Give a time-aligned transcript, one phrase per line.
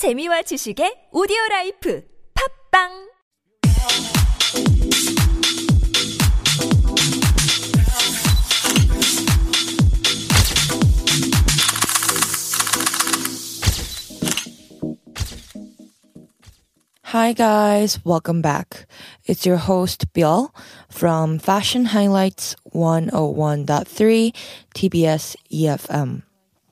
[0.00, 2.02] 재미와 지식의 오디오 라이프
[2.72, 3.10] 팝빵
[17.12, 18.86] Hi guys, welcome back.
[19.26, 20.54] It's your host Bill
[20.88, 24.32] from Fashion Highlights 101.3
[24.74, 26.22] TBS EFM.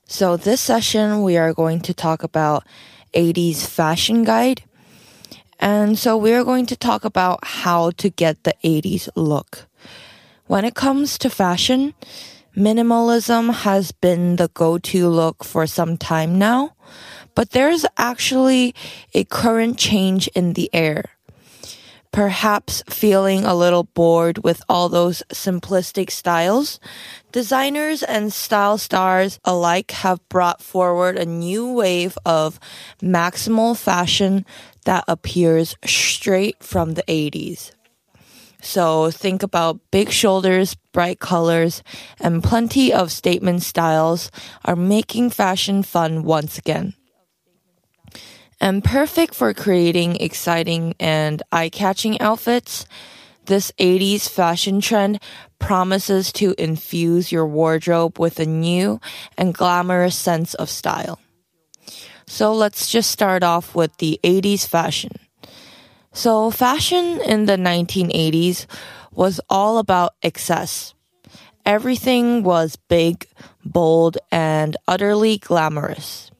[0.06, 2.64] So this session we are going to talk about
[3.18, 4.62] 80s fashion guide.
[5.58, 9.66] And so we're going to talk about how to get the 80s look.
[10.46, 11.94] When it comes to fashion,
[12.56, 16.76] minimalism has been the go-to look for some time now.
[17.34, 18.74] But there's actually
[19.14, 21.17] a current change in the air.
[22.12, 26.80] Perhaps feeling a little bored with all those simplistic styles,
[27.32, 32.58] designers and style stars alike have brought forward a new wave of
[33.02, 34.44] maximal fashion
[34.84, 37.72] that appears straight from the 80s.
[38.60, 41.82] So think about big shoulders, bright colors,
[42.18, 44.30] and plenty of statement styles
[44.64, 46.94] are making fashion fun once again
[48.60, 52.86] and perfect for creating exciting and eye-catching outfits.
[53.46, 55.20] This 80s fashion trend
[55.58, 59.00] promises to infuse your wardrobe with a new
[59.36, 61.18] and glamorous sense of style.
[62.26, 65.12] So let's just start off with the 80s fashion.
[66.12, 68.66] So fashion in the 1980s
[69.12, 70.94] was all about excess.
[71.64, 73.26] Everything was big,
[73.64, 76.30] bold, and utterly glamorous.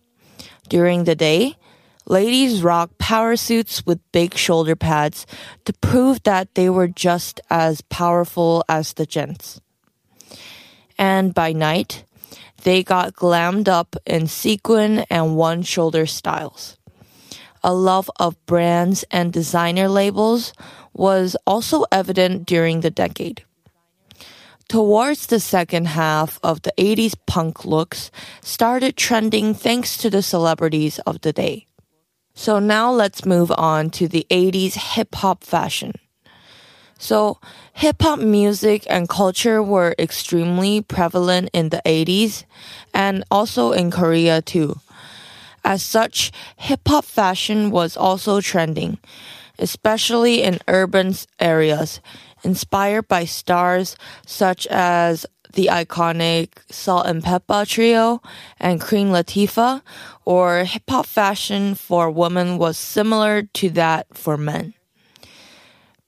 [0.69, 1.57] During the day,
[2.09, 5.27] ladies rock power suits with big shoulder pads
[5.67, 9.61] to prove that they were just as powerful as the gents.
[10.97, 12.05] And by night,
[12.65, 16.77] they got glammed up in sequin and one shoulder styles.
[17.63, 20.53] A love of brands and designer labels
[20.95, 23.45] was also evident during the decade.
[24.69, 28.11] Towards the second half of the 80s punk looks
[28.43, 31.68] started trending thanks to the celebrities of the day.
[32.39, 35.95] So now let's move on to the 80s hip hop fashion.
[36.97, 37.41] So
[37.73, 42.45] hip hop music and culture were extremely prevalent in the 80s
[42.95, 44.79] and also in Korea too.
[45.65, 48.99] As such, hip hop fashion was also trending,
[49.59, 52.01] especially in urban areas,
[52.45, 58.21] inspired by stars such as the iconic Salt-N-Pepa trio
[58.59, 59.83] and Queen Latifah,
[60.25, 64.75] or hip hop fashion for women was similar to that for men.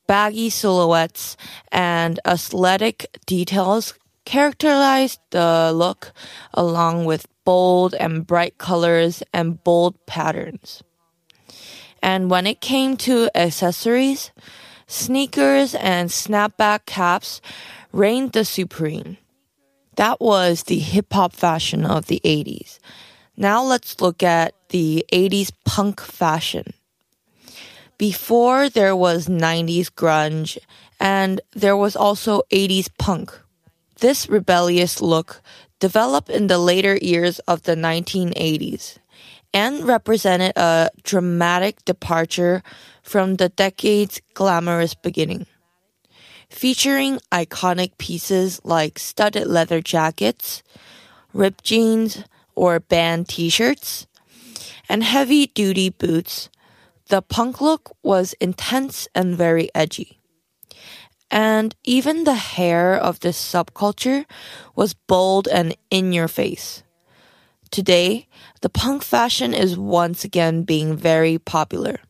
[0.07, 1.37] Baggy silhouettes
[1.71, 6.13] and athletic details characterized the look
[6.53, 10.83] along with bold and bright colors and bold patterns.
[12.03, 14.31] And when it came to accessories,
[14.87, 17.41] sneakers and snapback caps
[17.93, 19.17] reigned the supreme.
[19.97, 22.79] That was the hip hop fashion of the 80s.
[23.37, 26.75] Now let's look at the 80s punk fashion.
[27.99, 30.59] Before there was 90s grunge
[30.99, 33.33] and there was also 80s punk.
[33.99, 35.43] This rebellious look
[35.81, 38.99] developed in the later years of the 1980s
[39.53, 42.63] and represented a dramatic departure
[43.03, 45.47] from the decade's glamorous beginning
[46.51, 50.63] featuring iconic pieces like studded leather jackets,
[51.33, 52.25] ripped jeans
[52.55, 54.07] or band t-shirts,
[54.89, 56.51] and heavy duty boots.
[57.09, 60.19] The punk look was intense and very edgy.
[61.31, 64.27] And even the hair of this subculture
[64.75, 66.83] was bold and in your face.
[67.71, 68.27] Today,
[68.63, 72.01] the punk fashion is once again being very popular.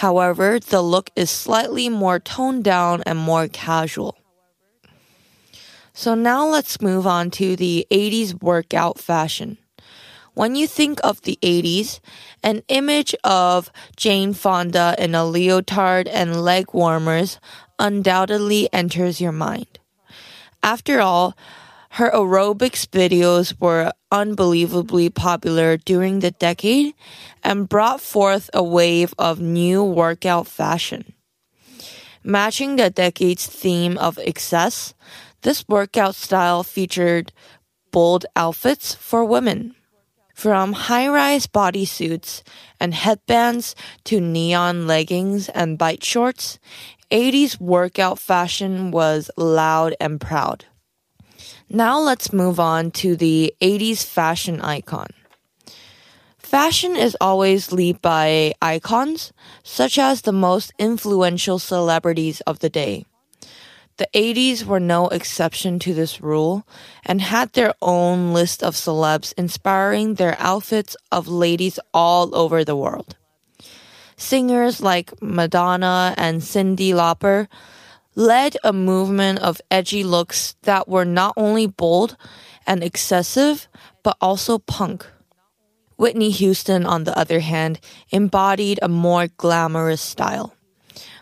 [0.00, 4.16] However, the look is slightly more toned down and more casual.
[5.92, 9.58] So now let's move on to the 80s workout fashion.
[10.32, 12.00] When you think of the 80s,
[12.42, 17.38] an image of Jane Fonda in a leotard and leg warmers
[17.78, 19.80] undoubtedly enters your mind.
[20.62, 21.36] After all,
[21.94, 26.94] her aerobics videos were unbelievably popular during the decade
[27.42, 31.14] and brought forth a wave of new workout fashion.
[32.22, 34.94] Matching the decade's theme of excess,
[35.42, 37.32] this workout style featured
[37.90, 39.74] bold outfits for women.
[40.32, 42.42] From high-rise bodysuits
[42.78, 46.58] and headbands to neon leggings and bike shorts,
[47.10, 50.66] 80s workout fashion was loud and proud.
[51.72, 55.06] Now let's move on to the 80s fashion icon.
[56.36, 59.32] Fashion is always led by icons,
[59.62, 63.06] such as the most influential celebrities of the day.
[63.98, 66.66] The 80s were no exception to this rule
[67.06, 72.74] and had their own list of celebs inspiring their outfits of ladies all over the
[72.74, 73.14] world.
[74.16, 77.46] Singers like Madonna and Cyndi Lauper
[78.14, 82.16] led a movement of edgy looks that were not only bold
[82.66, 83.68] and excessive,
[84.02, 85.06] but also punk.
[85.96, 87.78] Whitney Houston, on the other hand,
[88.10, 90.54] embodied a more glamorous style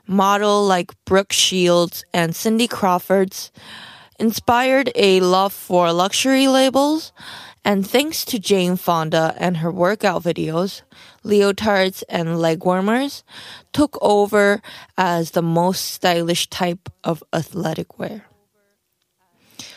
[0.09, 3.53] model like Brooke Shields and Cindy Crawford's
[4.19, 7.13] inspired a love for luxury labels,
[7.65, 10.83] and thanks to Jane Fonda and her workout videos,
[11.25, 13.25] leotards and leg warmers
[13.73, 14.63] took over
[14.97, 18.25] as the most stylish type of athletic wear.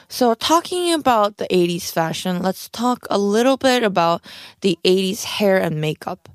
[0.08, 4.22] So, talking about the 80s fashion, let's talk a little bit about
[4.60, 6.28] the 80s hair and makeup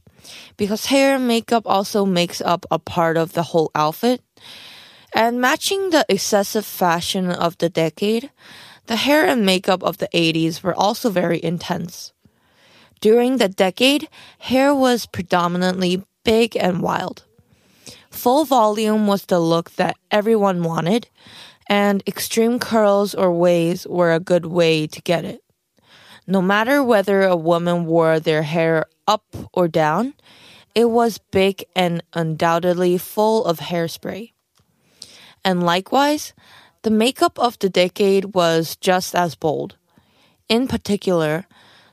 [0.56, 4.22] because hair and makeup also makes up a part of the whole outfit.
[5.14, 8.30] And matching the excessive fashion of the decade,
[8.86, 12.12] the hair and makeup of the 80s were also very intense.
[13.00, 17.24] During the decade, hair was predominantly big and wild.
[18.10, 21.08] Full volume was the look that everyone wanted,
[21.68, 25.42] and extreme curls or waves were a good way to get it.
[26.26, 30.14] No matter whether a woman wore their hair up or down,
[30.74, 34.32] it was big and undoubtedly full of hairspray.
[35.44, 36.34] And likewise,
[36.86, 39.74] the makeup of the decade was just as bold.
[40.48, 41.44] In particular,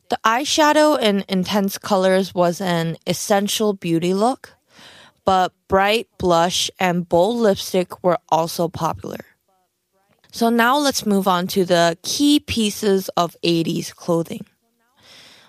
[0.10, 4.54] the eyeshadow in intense colors was an essential beauty look,
[5.26, 9.26] but bright blush and bold lipstick were also popular.
[10.32, 14.46] So now let's move on to the key pieces of 80s clothing.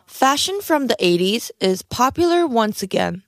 [0.07, 3.24] Fashion from the 80s is popular once again,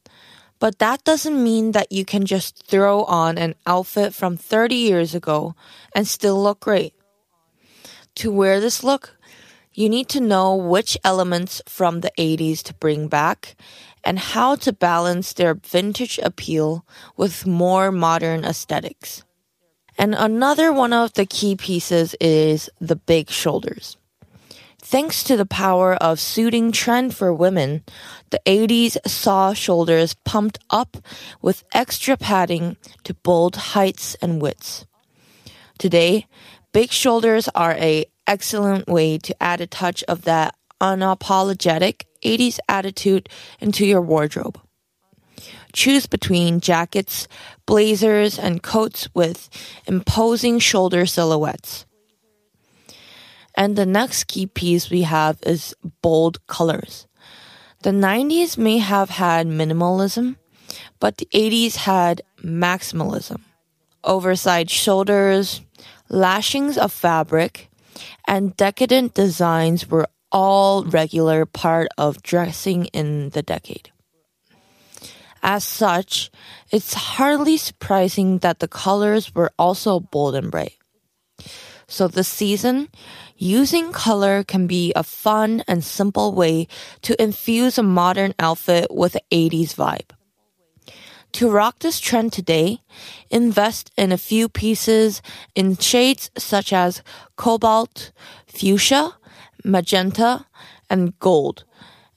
[0.58, 5.14] but that doesn't mean that you can just throw on an outfit from 30 years
[5.14, 5.54] ago
[5.94, 6.94] and still look great.
[8.16, 9.16] To wear this look,
[9.74, 13.56] you need to know which elements from the 80s to bring back
[14.02, 16.86] and how to balance their vintage appeal
[17.16, 19.24] with more modern aesthetics.
[19.98, 23.96] And another one of the key pieces is the big shoulders.
[24.88, 27.82] Thanks to the power of suiting trend for women,
[28.30, 30.98] the 80s saw shoulders pumped up
[31.42, 34.86] with extra padding to bold heights and widths.
[35.76, 36.28] Today,
[36.70, 43.28] big shoulders are a excellent way to add a touch of that unapologetic 80s attitude
[43.58, 44.60] into your wardrobe.
[45.72, 47.26] Choose between jackets,
[47.66, 49.50] blazers, and coats with
[49.88, 51.85] imposing shoulder silhouettes.
[53.56, 57.06] And the next key piece we have is bold colors.
[57.82, 60.36] The 90s may have had minimalism,
[61.00, 63.40] but the 80s had maximalism.
[64.04, 65.62] Oversized shoulders,
[66.08, 67.70] lashings of fabric,
[68.26, 73.90] and decadent designs were all regular part of dressing in the decade.
[75.42, 76.30] As such,
[76.72, 80.76] it's hardly surprising that the colors were also bold and bright.
[81.88, 82.88] So this season,
[83.36, 86.66] using color can be a fun and simple way
[87.02, 90.10] to infuse a modern outfit with an 80s vibe.
[91.32, 92.80] To rock this trend today,
[93.30, 95.22] invest in a few pieces
[95.54, 97.02] in shades such as
[97.36, 98.10] cobalt,
[98.46, 99.16] fuchsia,
[99.64, 100.46] magenta,
[100.88, 101.64] and gold,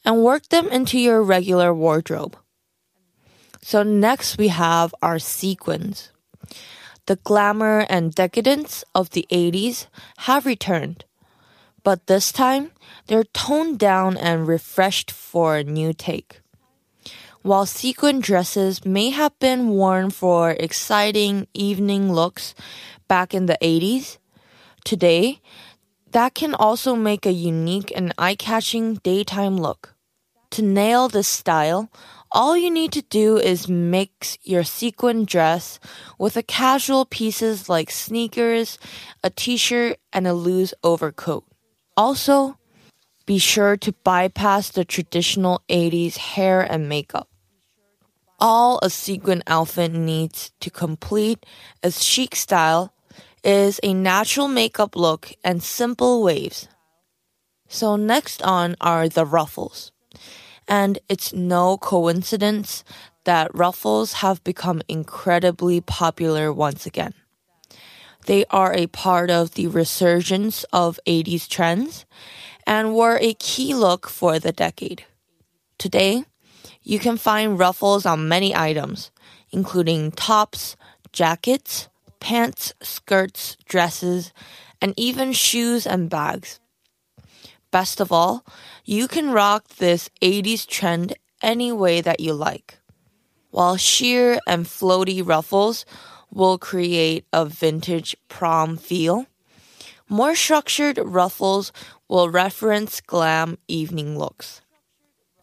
[0.06, 2.38] and work them into your regular wardrobe.
[3.62, 6.12] So next we have our sequins.
[7.10, 9.88] The glamour and decadence of the 80s
[10.30, 11.06] have returned,
[11.84, 12.70] but this time
[13.08, 16.42] they're toned down and refreshed for a new take.
[17.42, 22.54] While sequin dresses may have been worn for exciting evening looks
[23.08, 24.20] back in the 80s,
[24.86, 25.42] today
[26.12, 29.96] that can also make a unique and eye catching daytime look.
[30.52, 31.90] To nail this style,
[32.32, 35.80] all you need to do is mix your sequin dress
[36.18, 38.78] with a casual pieces like sneakers,
[39.24, 41.46] a t-shirt, and a loose overcoat.
[41.98, 42.58] Also,
[43.26, 47.30] be sure to bypass the traditional 80s hair and makeup.
[48.40, 51.46] All a sequin outfit needs to complete
[51.84, 52.94] a chic style
[53.44, 56.68] is a natural makeup look and simple waves.
[57.68, 59.92] So next on are the ruffles.
[60.70, 62.84] And it's no coincidence
[63.26, 67.14] that ruffles have become incredibly popular once again.
[68.28, 72.06] They are a part of the resurgence of 80s trends
[72.68, 75.06] and were a key look for the decade.
[75.80, 76.26] Today,
[76.84, 79.10] you can find ruffles on many items,
[79.52, 80.76] including tops,
[81.12, 84.32] jackets, pants, skirts, dresses,
[84.82, 86.60] and even shoes and bags.
[87.72, 88.46] Best of all,
[88.84, 92.80] you can rock this 80s trend any way that you like.
[93.52, 95.86] While sheer and floaty ruffles
[96.32, 99.26] will create a vintage prom feel,
[100.08, 101.72] more structured ruffles
[102.08, 104.62] will reference glam evening looks.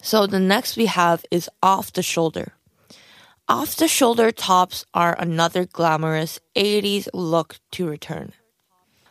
[0.03, 2.53] So the next we have is off the shoulder.
[3.49, 8.33] Off the shoulder tops are another glamorous 80s look to return.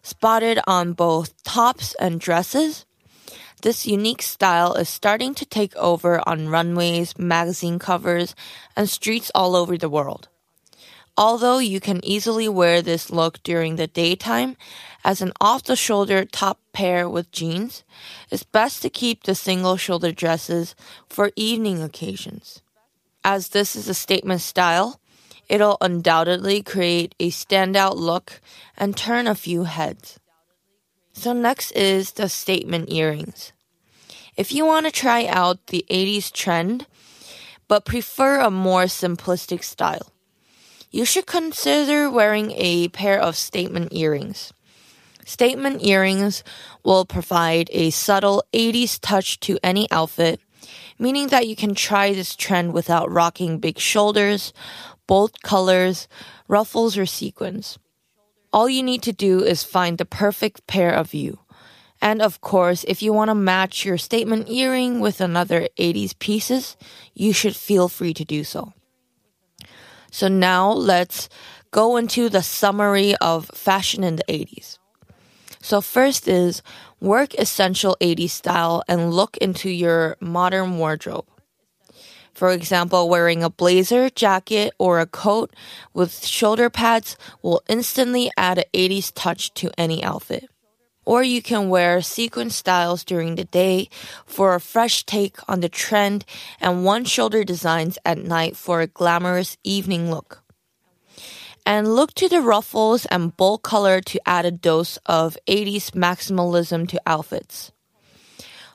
[0.04, 2.86] Spotted on both tops and dresses,
[3.66, 8.36] this unique style is starting to take over on runways, magazine covers,
[8.78, 10.30] and streets all over the world.
[11.18, 14.56] Although you can easily wear this look during the daytime
[15.04, 17.84] as an off the shoulder top pair with jeans,
[18.30, 20.76] it's best to keep the single shoulder dresses
[21.10, 22.62] for evening occasions.
[23.24, 25.00] As this is a statement style,
[25.50, 28.42] it'll undoubtedly create a standout look
[28.78, 30.20] and turn a few heads.
[31.14, 33.54] So next is the statement earrings.
[34.36, 36.88] If you want to try out the 80s trend,
[37.68, 40.12] but prefer a more simplistic style,
[40.92, 44.54] you should consider wearing a pair of statement earrings.
[45.26, 46.44] Statement earrings
[46.84, 50.40] will provide a subtle 80s touch to any outfit
[50.98, 54.54] meaning that you can try this trend without rocking big shoulders,
[55.08, 56.08] bold colors,
[56.48, 57.78] ruffles, or sequins.
[58.54, 61.40] All you need to do is find the perfect pair of you.
[62.06, 66.78] And of course, if you want to match your statement earring with another 80s pieces,
[67.16, 68.74] you should feel free to do so.
[70.12, 71.30] So now let's
[71.72, 74.78] go into the summary of fashion in the 80s.
[75.64, 76.62] So first is
[77.02, 81.26] work essential 80s style and look into your modern wardrobe.
[82.36, 85.56] For example, wearing a blazer, jacket, or a coat
[85.96, 90.52] with shoulder pads will instantly add an 80s touch to any outfit.
[91.06, 93.90] Or you can wear sequin styles during the day
[94.26, 96.26] for a fresh take on the trend
[96.60, 100.42] and one shoulder designs at night for a glamorous evening look
[101.66, 106.88] and look to the ruffles and bold color to add a dose of 80s maximalism
[106.90, 107.72] to outfits.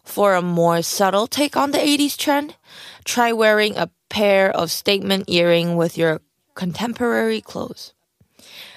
[0.02, 2.56] For a more subtle take on the 80s trend,
[3.04, 6.20] try wearing a pair of statement earring with your
[6.54, 7.94] contemporary clothes.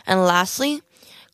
[0.05, 0.81] And lastly,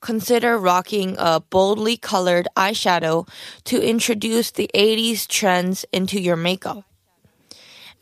[0.01, 3.27] consider rocking a boldly colored eyeshadow
[3.65, 6.84] to introduce the 80s trends into your makeup.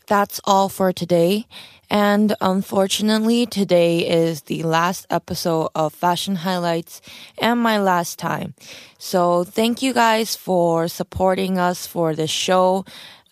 [0.06, 1.46] That's all for today.
[1.90, 7.00] And unfortunately, today is the last episode of Fashion Highlights
[7.38, 8.54] and my last time.
[8.98, 12.84] So thank you guys for supporting us for the show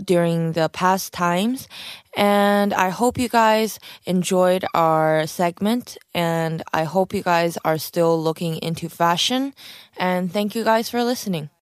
[0.03, 1.69] during the past times.
[2.17, 8.21] And I hope you guys enjoyed our segment and I hope you guys are still
[8.23, 9.55] looking into fashion.
[9.99, 11.51] And thank you guys for listening.